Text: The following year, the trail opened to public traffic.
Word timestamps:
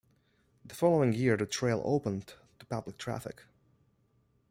The 0.65 0.73
following 0.73 1.13
year, 1.13 1.37
the 1.37 1.45
trail 1.45 1.79
opened 1.85 2.33
to 2.57 2.65
public 2.65 2.97
traffic. 2.97 3.43